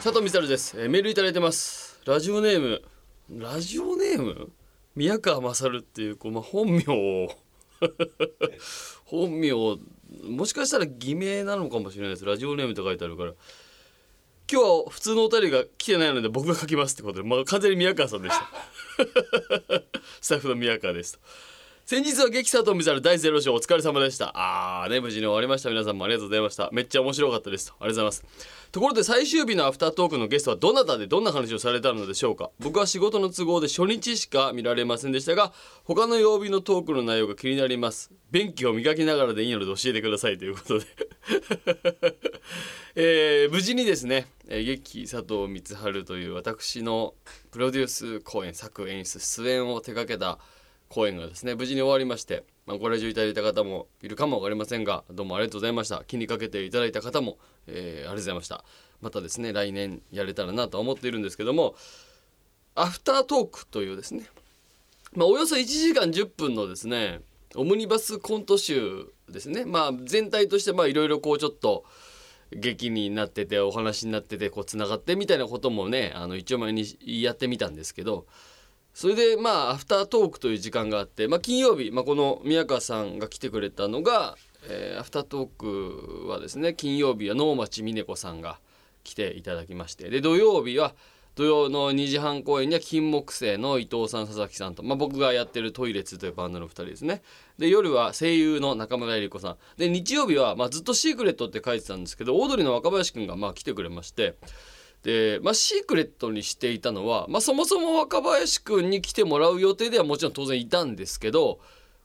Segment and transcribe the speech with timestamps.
[0.00, 2.00] 佐藤光です、えー、メールいただいてます。
[2.06, 2.82] ラジオネーム。
[3.36, 4.52] ラジオネーム？
[4.94, 7.28] 宮川勝っていうこう、まあ、本名を。
[9.06, 12.24] 本名もしかしたら偽名なのかもしれないです。
[12.24, 13.32] ラジオネームと書いてあるから。
[14.50, 18.48] 今日は普通のお便りが来てないので僕が書きますってことで、まあ、完全に宮川さんでした。
[20.22, 21.18] スタッフの宮川ですと
[21.90, 24.30] 先日は激佐藤光第0章お疲れ様でした。
[24.34, 25.70] あーね無事に終わりました。
[25.70, 26.68] 皆さんもありがとうございました。
[26.70, 27.72] めっちゃ面白かったです。
[27.80, 28.68] ありがとうございます。
[28.72, 32.50] ところで最終日のアフタートークのゲストはどなたでどんな話をされたのでしょうか。
[32.60, 38.10] 僕は仕事の都合で初日しか見られませんでしたが他の曜日のトークの内容が気になります。
[38.30, 40.86] 便器を磨きながらでいいので教えてくださいということで。
[42.96, 47.14] えー、無事にですね劇佐藤光晴という私の
[47.50, 50.38] プロデュース公演作演出出演を手掛けた
[50.88, 56.04] 公演がですね無事に終わりましてまあ、ご来場いただいた方もいるかも分かりませんがどうもありがとうございました。
[56.04, 58.62] 気にかけていただいた方も、えー、ありがとうございました。
[59.00, 61.74] またですね来年やれたらなと思っているんですけども
[62.74, 64.24] アフタートークというですね、
[65.14, 67.20] まあ、およそ1時間10分のですね
[67.54, 69.64] オムニバスコント集ですね。
[69.64, 71.86] まあ全体としていろいろこうちょっと
[72.52, 78.26] 劇になっててお話になっててこうつながってみたいなこともねあの一応前にやってみたんですけど
[78.98, 84.36] それでまあアフタートークという時間があって、まあ、金曜日、まあ、この宮川さんが来てくれたのが、
[84.68, 88.58] えー、アフタートークはですね金曜日は能町みね子さんが
[89.04, 90.96] 来ていただきましてで土曜日は
[91.36, 97.22] 土曜の2時半公演には金木星の伊藤さん佐々木さんと、まあ、僕がやってるトイレツというバンドの2人ですね。
[97.56, 99.56] で夜は声優の中村江里子さん。
[99.76, 104.34] で日曜日は、まあ、ずっとシークレットって書いてたんですけどオードリーの若林くんがまあ来てくれまして
[105.02, 111.60] で、まあ、シークレットにしていたのは、まあ、そもそも若林くんに来てもらう予定ではもちろん当然いたんですけど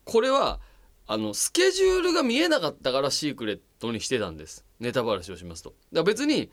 [0.05, 0.59] これは
[1.07, 5.69] あのスケジュールが見えなかったからシークレットにしてたんですネタばらしをしますと。
[5.69, 6.51] だから別に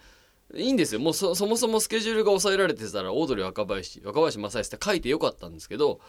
[0.54, 6.00] いいんですよもうそもそもスケジュールが抑えられてたらオードリー若林若林正義って書いてよかったんですけど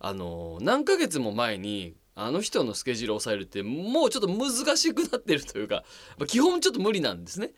[0.00, 5.84] あの何ヶ月も前にあの人のスケジュールを抑えるってもうちょっと難しくなってるというか、
[6.18, 7.52] ま、基本ちょっと無理なんですね。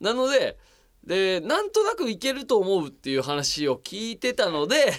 [0.00, 0.58] なので
[1.04, 4.92] でなんとなくいけると思うっていう話を聞いてたので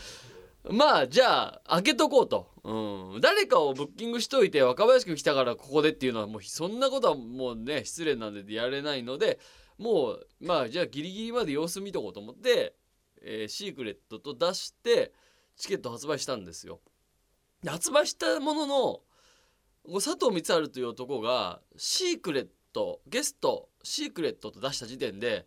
[0.70, 9.40] まあじゃあ開けとこうと、うん、誰かをブッキングしといて若林君来たからここでっていうのはもうそんなことはもうね失礼なんでやれないので
[9.78, 12.74] もうまあじゃあギリギリまで様子見とこうと思って、
[13.22, 15.12] えー、シークレットと出して
[15.56, 16.80] チケット発売したんですよ。
[17.66, 19.00] 発売したものの
[19.94, 25.46] 佐藤光晴という男がシークレットトゲストシークレットと出した時点で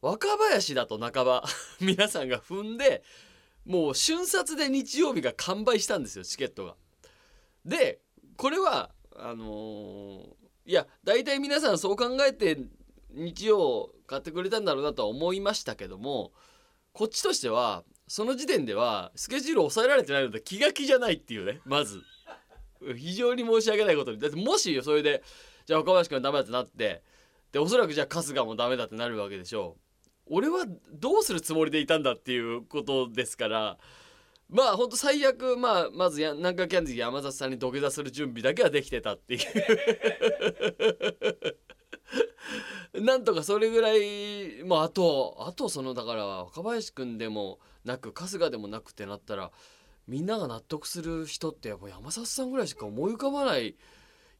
[0.00, 1.44] 若林だと半ば
[1.80, 3.02] 皆さんが踏んで
[3.64, 6.76] もう瞬殺で日曜日が完売したんですよチケットが。
[7.64, 8.00] で
[8.36, 12.58] これはあのー、いや大体皆さんそう考えて
[13.10, 16.32] 日曜買ってくれたんだろうなとは思いましたけども
[16.92, 22.02] こっちとしてはその時点ではスケジュール抑えられてないので気が気じゃないっていうねまず
[22.96, 25.22] 非常に申し訳ないことにだってもしそれで
[25.66, 27.02] じゃあ若林君ダメだってなって
[27.52, 33.78] でおそらくじゃあ春日もダメだってなるわけでしょう俺はどうするつもりでいたんだっていうことですから
[34.48, 39.38] まあほんと最悪、まあ、まずや南海キャンディー山里さんに土下座する準備だけはできてたってい
[42.92, 49.50] う なんとかそれぐらいもうあとあとそのだから若林君でもなく春日でもなくってなったら
[50.06, 53.76] みんなが納得する人ってやっぱ山里さんぐらいしか思い浮かばない。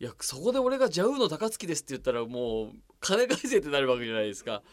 [0.03, 4.65] いやそこで俺が「ジャウの高槻です」って言ったらもう金返せってなるわけじゃないですか。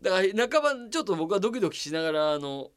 [0.00, 2.72] だから半ばちょっと僕はドキドキしながらあの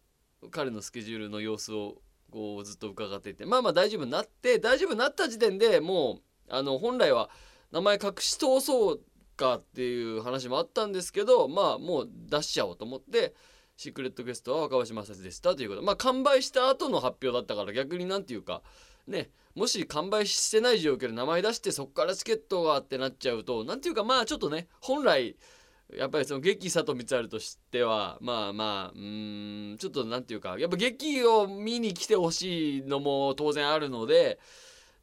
[0.52, 3.48] 彼のスケジュールの様子をこうずっと伺っていて。
[3.48, 7.32] まあまあ大丈夫になって大丈夫になった時点でもうあの本来は
[7.72, 9.02] 名前隠し通そう
[9.36, 13.34] かっていう話もあったんですけどまあもう出しちゃおうと思って
[13.76, 15.82] シークレットゲストは若林正史でしたということ。
[15.82, 18.62] まあ完売した後の発表だったから逆になんていうか
[19.08, 25.36] ねもし完売してない状況で名前出してそこからチケットがってなっちゃうと何ていうかまあちょっとね本来
[25.98, 34.40] やっぱりその劇佐藤光晴としてはまあまあうんちょっと何ていうかやっぱ劇を見に来てほしいのも当然あるので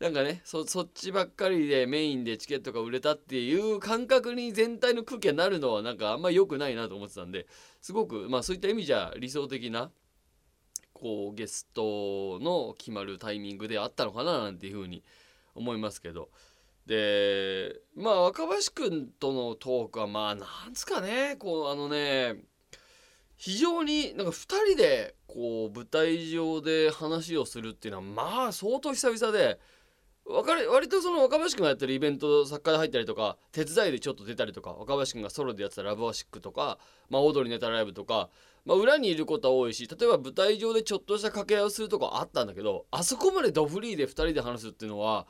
[0.00, 7.46] なんかねそっちばっかりでメインでチケットが売れたっていう感覚に全体の空気がなるのはなんかあんま良くないなと思ってたんで
[7.82, 9.90] すごくまあそういった意味じゃ理想的な
[11.00, 15.04] こうゲストの決まるタイミングであったのかななんていうふうに
[15.54, 16.28] 思いますけど。
[16.86, 22.36] でまあ若林くんとのトークはまあなんつかねこうあのね
[23.36, 24.34] 非常になんか2
[24.70, 29.60] 人でこう舞台上で話をするっていうのはまあ相当久々で
[30.28, 36.78] 割とその若林君がやってるイベント作家で入ったりとか手伝いでちょっと出たりとか若林君がソロでやってたラブアシックとか、
[37.08, 38.28] まあ、オードリーネタライブとか、
[38.66, 45.26] まあ、裏にいることは多いし例えば舞台上でちょっとした掛け合いをするとかあったんだけどあそこまでドフリーで2人で話すっていうのは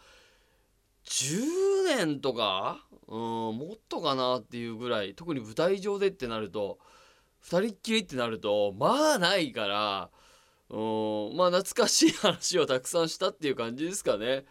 [1.04, 3.18] 10年とかうん
[3.56, 6.78] もっとかなっていうぐらい特に舞台上でってなると
[7.44, 10.10] 2人っきりってなるとまあないから
[10.70, 14.44] うんまあ懐かしい話をたくさんしたっていう感じですかね。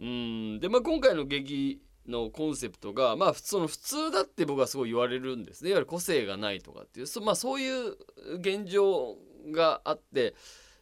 [0.00, 7.96] うんでまあ今回の劇のコンセプトがまあその普通だって僕はすごい言われるんですねいわゆる個性がないとかっていうそ,、まあ、そういう
[8.38, 9.16] 現状
[9.52, 10.34] があって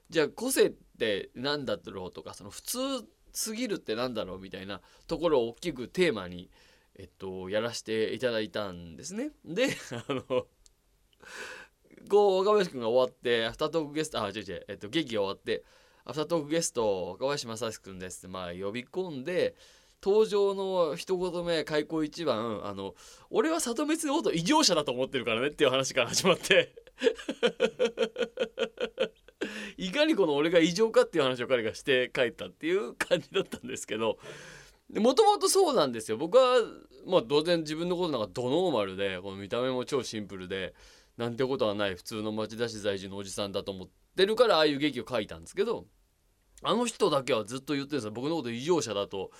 [0.09, 2.79] じゃあ個性って何だろうとかその普通
[3.32, 6.50] すぎるって何だろうみたいなところを大きくテーマに、
[6.97, 9.31] えっと、やらせていただいたんですね。
[9.44, 10.23] であの
[12.09, 15.65] こう若林君が終わってアフタトークゲストあ違う違う、えっと、劇が終わって
[16.08, 19.55] アフタートークゲスト若林正史君ですってまあ呼び込んで
[20.02, 22.94] 登場の一言目開口一番あの
[23.28, 26.72] 俺は里光のこと異常者だと思ってるからねっていう話から始まって。
[29.76, 34.19] いかにこの俺が異常かっていう話を彼がして帰ったっていう感じだったんですけど。
[34.96, 36.16] もともとそうなんですよ。
[36.16, 36.62] 僕は
[37.06, 40.75] まあ当然自分のことなんかドノーマルでこの見た目も超シンプルで
[41.19, 45.87] なんてことはない普通の町田市在住のおじさんだと思ってるからああいう劇を書いたんですけど。
[46.62, 48.10] あの人だけはずっと言ってるんですよ。
[48.10, 49.31] 僕のこと異常者だと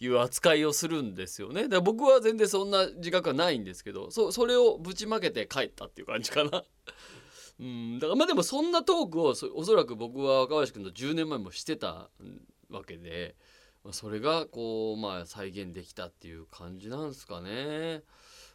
[0.00, 1.64] いう扱いをするんですよね。
[1.64, 6.64] だから僕は全然そんな自覚はないんですけどそそれをぶちまけて帰ったっていう感じかな。
[7.60, 7.98] うん。
[7.98, 12.10] だからまあでもそんなトークをおそらく僕は若林君と10年前もしてた
[12.70, 13.36] わけで
[13.84, 18.02] まあそれがこうまあ再現できたっていう感じなんですかね。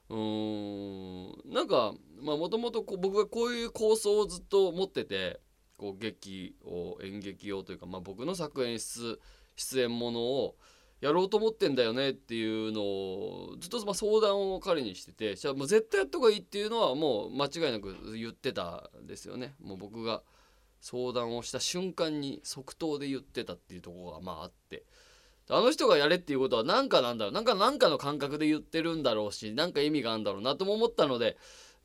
[0.09, 1.53] うん。
[1.53, 5.39] なんかもともと僕がこういう構想をずっと持ってて
[5.77, 9.19] こう劇を演劇用というか、まあ、僕の作演出
[9.55, 10.55] 出演ものを
[11.01, 19.53] やろうと思ってんだよねっていうのをずっとま相談を彼にしててじゃあもう絶対やった方がいいっていうのはもう間違いなく言ってたんですよね。
[19.63, 20.23] もう僕が
[20.81, 24.83] 相談をした瞬間に即答で言ってたっていうとこがまああって
[25.49, 31.37] あの人がやれっていうことは何かなんだろうなんか何かの感覚で言ってるんだろうし何か意味があるんだろうなとも思ったので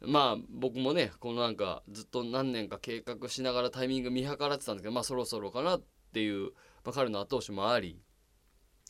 [0.05, 5.83] まあ僕もねこのなんかずっと何年か計画しながらタイミング見計らってたんですけどまあそろそろかなっ
[6.13, 6.51] ていう、
[6.85, 8.01] まあ、彼の後押しもあり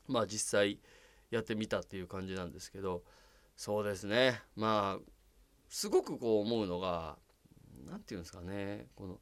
[0.09, 0.81] まあ実際
[1.31, 3.03] やってみたっていう感じなんですけど
[3.57, 5.13] そうですねまあ
[5.69, 7.17] すごくこう思うのが
[7.87, 9.19] 何て言うんですかねこの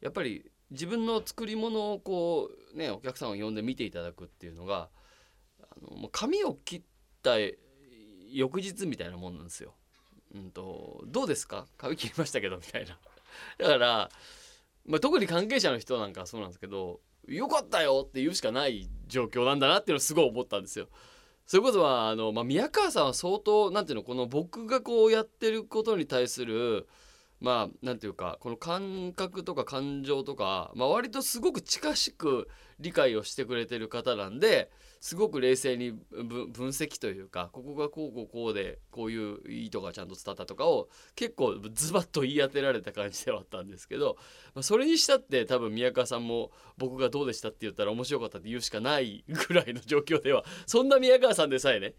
[0.00, 4.88] やっぱり自分の作り物をこうねお客さんを呼んで見ていただくっていうのが
[5.60, 6.82] あのもう髪を切っ
[7.22, 7.36] た
[8.30, 9.74] 翌日みたいなもんなんですよ。
[10.34, 11.66] うんとどうですか？
[11.78, 12.98] 髪切りましたけどみたいな。
[13.58, 14.10] だから、
[14.86, 20.88] まあ、特に関係者の人なんかはそうなんですけどよかったよって言うしかない状況なんだなっていうのをすごい思ったんですよ。
[21.46, 26.88] そういうことはあの、まあ、宮川さんは相当なんていうのこの僕がこうやってることに対する
[27.40, 32.48] まあなんていうかこの感覚とか感情とか、まあ、割とすごく近しく
[32.80, 44.16] 理解をしてくれてる方なんですごく冷静に分析というかここがこうこうこうでこういう意図がちゃんと伝わったとかを結構ズバッと言い当てられた感じではあったんですけど、
[44.54, 51.94] まあ、それにしたって多分宮川さんも僕がどうでしたって言ったら面白かったって言うしかないぐらいの状況ではそんな宮川さんでさえね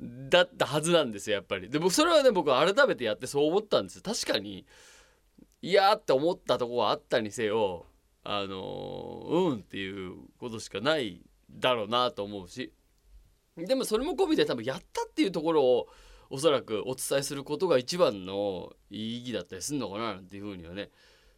[0.00, 1.68] だったはずなんですよやっぱり。
[1.68, 4.66] でもそれはね僕改めてやってそう思ったんです確かに
[5.62, 7.86] いやって思ったとこはあったにせよ
[8.24, 12.72] あのうんっていうことしかないだろうなと思うし。
[13.56, 15.88] でもそれも込みで多分やったっていうところを
[16.30, 20.90] おそらくお伝えすることが一番の意義だったりするのかななんていうふうにはね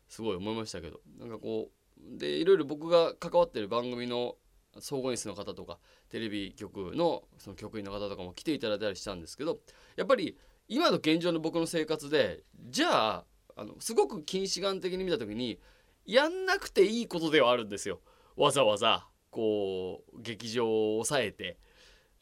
[0.09, 1.01] すごい思いましたけど。
[1.19, 4.37] なんかこうでいろいろ僕が関わってる番組の
[4.81, 9.59] 総合演出の方とかテレビ局のその局員の方とかも来ていただいたりしたんですけど
[9.97, 10.37] やっぱり
[10.69, 13.25] 今の現状の僕の生活でじゃあ
[13.57, 15.61] あのすごく近視眼的に見た時に
[16.07, 18.01] やんなくていいことではあるんですよ。
[18.37, 21.59] わざわざこう劇場を抑えて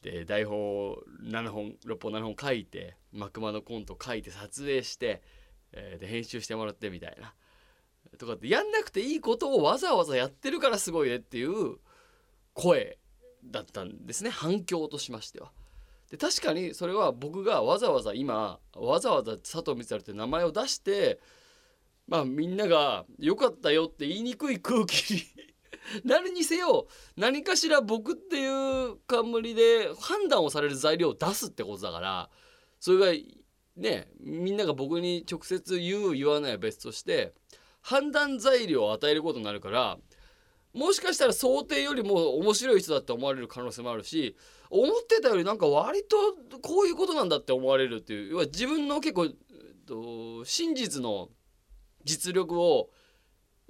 [0.02, 5.23] で台本を7本6本7本書いて幕間のコント書いて撮影して、
[5.73, 7.35] えー、で編集してもらってみたいな
[8.19, 11.76] とかってやんなくていいことをわざわざやってるからすごいねっていう
[12.54, 12.99] 声
[13.45, 15.52] だったんですね反響としましては。
[16.11, 21.21] で確かにそれは僕がわざわざ今わざわざ佐藤光晴って名前を出して
[22.09, 25.23] まあみんなが「良かったよ」って言いにくい空気に
[26.04, 32.30] なるにせよ何かしら僕っていう冠で判断をされる材料を出すってことだから
[32.80, 33.25] それが
[33.76, 37.35] ねみんなが僕に直接言う言わないは別として
[37.83, 39.99] 判断材料を与えることになるから
[40.72, 44.36] もしかしたら想定よりも面白い人だって思われる可能性もあるし
[44.70, 46.16] 思ってたよりなんか割と
[46.60, 49.32] こういうことなんだって思われるっていう要は自分の結構、えっ
[49.86, 51.28] と、真実の
[52.04, 52.90] 実力を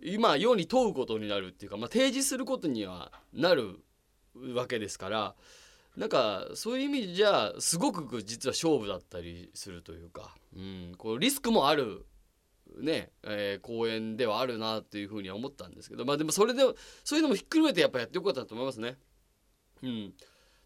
[0.03, 3.81] 今世に問うことになるっていうか、まあ、提示することにはなる
[4.55, 5.35] わけですから
[5.97, 12.07] なんかそういう意味じゃすごく実は勝負だったりするというか、うん、こうリスクもある
[12.83, 16.63] ね、えー、公演ではあるなっていうふうには思ったんですけどまあでもそれで
[17.05, 18.97] そういうのもひっくるめてやっぱやってよかったと思いますね。
[19.83, 20.13] うん、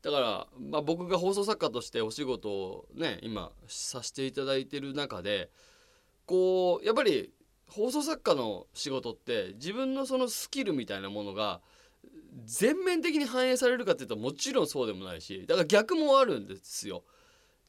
[0.02, 5.50] だから、まあ、僕が放送作家としてお仕事をね今させていただいてる中で
[6.26, 7.32] こうやっぱり
[7.68, 11.60] 放送作家の仕事って自分のそのスキルみたいなものが
[12.44, 17.04] 全面的に反映されるかっていうともちろんそうでもないしだから逆もあるんですよ。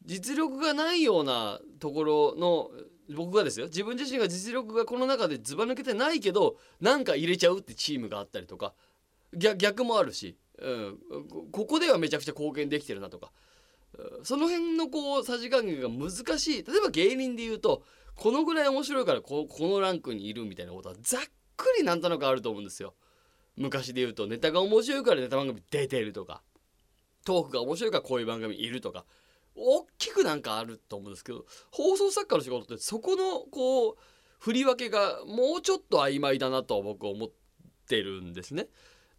[0.04, 2.70] 実力がないようなところの
[3.14, 3.68] 僕がですよ。
[3.68, 8.74] 自分自身が実力がこの中でずば抜けてないけどなんか入れちゃうってチームがあったりとか。
[9.38, 10.98] 逆もあるし、うん、
[11.52, 13.32] ここではめちゃくちゃ貢献できてるなとか。
[14.24, 16.64] その辺のこうさじ加減が難しい。
[16.64, 17.84] 例えば芸人で言うと
[18.16, 21.22] このぐらい面白いからここのランクにいるみたいなことはざっ
[21.58, 22.94] くりなんとなくあると思うんですよ。
[23.58, 26.42] 昔で言うとネタが面白いからネタ番組出てるとか。
[27.26, 29.06] トークが面白いからこういう番組いるとか。
[29.56, 33.96] 大きくなんかあると思うんですけど放送作家の仕事ってそこのこう
[34.40, 37.30] 振り分けがもうちょっと曖昧だなと僕は思っ
[37.88, 38.68] てるんですね。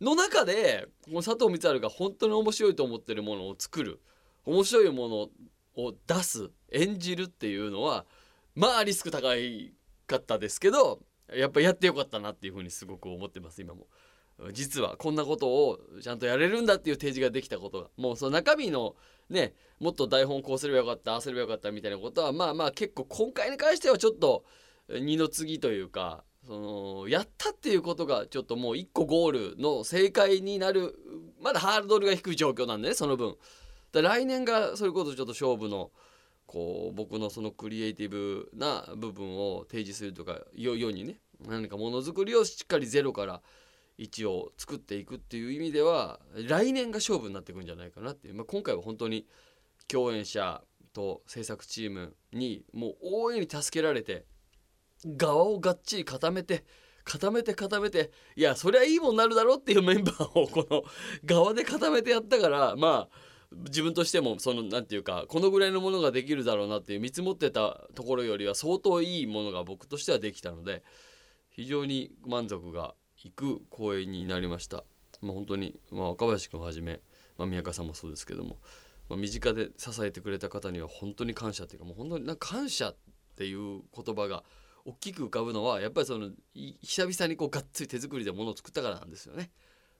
[0.01, 4.01] の中でこの佐藤光晴が本当に面白いと思ってるものを作る
[4.45, 8.05] 面白いものを出す演じるっていうのは
[8.55, 9.73] まあリスク高い
[10.07, 11.01] かったですけど
[11.35, 13.87] やっぱやってよかったなっていうふうにすごく思ってます今も。
[14.53, 18.95] 実はこんなことをちゃんとやれるんだっていう提示ができたことがもうその中身の
[19.31, 24.45] ねもっと台本こうすればよかったああすればよかったみたいなことはまあまあ結構今回に関してはちょっと
[24.89, 30.95] 二の次というかそのやったっていうことがちょっともう一個ゴールの正解になる
[31.43, 33.37] まだハードルが低い状況なんでねその分。
[33.93, 35.91] 来年がそれこそちょっと勝負の
[36.47, 43.41] こう僕のそのクリエイティブな部分を提示するとかようにね何かものづくりをしっかりゼロから
[43.99, 49.27] 1を作っていくっていう意味では来年が勝負になっていくんじゃないかなっていう、まあ、今回は本当に
[49.89, 50.63] 共演者
[50.93, 54.25] と制作チームにもう大いに助けられて
[55.05, 56.65] 側をがっちり固めて
[57.05, 60.83] 固めて固めていやそりゃいいもんなるだろうっていうメンバーをこの
[61.25, 70.83] 側で固めてやったからまあ自分としてもその何て言うかこのぐらいのものができるだろうなっていう見積もってたところよりは相当いいものが僕としてはできたので
[71.51, 74.85] 非常に満足がいく公演になりました。
[75.23, 77.01] まあ、本当に、まあ、若林君をはじめ、
[77.39, 78.59] まあ、宮川さんもそうですけども、
[79.09, 82.97] まあ、身近で支えてくれた方には本当に感謝っていうかもう本当になんか感謝っ
[83.37, 84.43] ていう言葉が
[84.85, 89.51] 大きく浮かぶのはやっぱりその久々にこうがっつり手作りでものを作ったからなんですよね。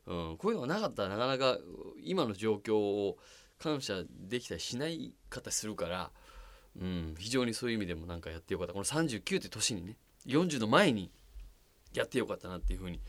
[0.07, 1.59] うん、こういうのがなかったらなかなか
[2.05, 3.19] 今の状況を
[3.59, 6.11] 感謝できたりしない方するから、
[6.81, 9.97] うん、非常にそういう意味でもなんかやってよかったこの39って年にね
[10.27, 11.11] 40の前に
[11.99, 13.01] やってよかったなっていうふうに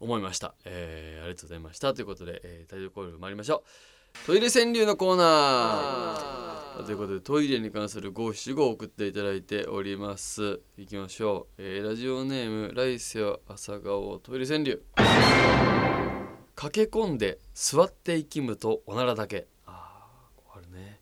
[0.00, 1.94] 思いました、えー、ありがとうございました。
[1.94, 4.26] ということで、えー、タイトルコール参りましょう。
[4.26, 6.84] トイレ川柳のコーナー。
[6.84, 10.60] ということでトイレに関する五七五を送っていただいております。
[10.78, 14.82] いきましょう、えー、ラジオネーム来世朝顔トイレ川柳。
[16.54, 19.46] 駆け込んで座っていきむとおならだけ。
[19.66, 20.06] あ
[20.54, 21.00] あるね。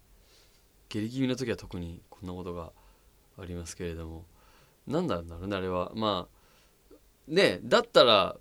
[0.89, 2.73] 下痢気味の時は特にこんなことが
[3.39, 4.27] ありますけれども。
[4.87, 5.93] 何なんだろうねあれは。
[5.95, 6.40] まあ
[7.31, 8.37] ねだったら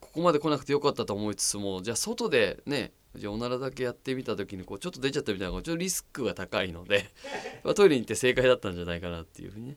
[0.00, 7.10] ここまで来なくてよかったと思いつつもじゃあ外でねじゃあおならだけやってみた時にこうちょっと出ちゃったみたいなちょっとリスクが高いので
[7.64, 9.76] まトイレに行って正解だったんじゃないかなっていうふうにね。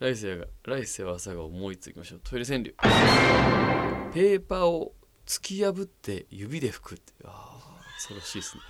[0.00, 2.20] 来世が来世は朝が思いつきましょう。
[2.24, 2.74] トイレ川柳。
[4.12, 4.92] ペーパーを
[5.24, 7.12] 突き破って指で拭くって。
[7.24, 8.62] ああ恐ろしいですね。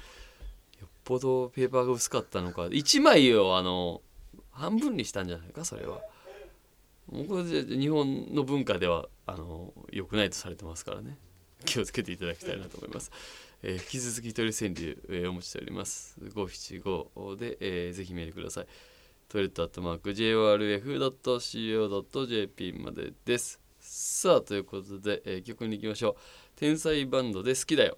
[0.83, 2.65] よっぽどペーパーが薄かったのか。
[2.67, 4.03] 1枚をあの
[4.51, 6.03] 半分にしたんじゃないかそれは。
[7.11, 11.17] もうこれで日本の文化ではあの良くないとされてますからね。
[11.65, 13.13] 気をつけていただきたいなと思います、
[13.63, 16.19] えー、引き続きトイレ川柳、えー、お持ちしております。
[16.21, 18.67] 575で、えー、ぜひメールください。
[19.29, 23.61] トイレットアットマーク JORF.CO.JP までです。
[23.79, 26.17] さあということで、えー、曲に行きましょう。
[26.57, 27.97] 天才バンドで好きだよ。